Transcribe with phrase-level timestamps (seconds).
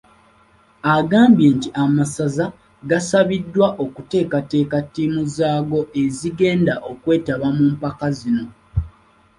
[0.95, 2.45] Agambye nti amasaza
[2.89, 8.45] gasabiddwa okuteekateeka ttiimu zaago ezigenda okwetaba mu mpaka zino.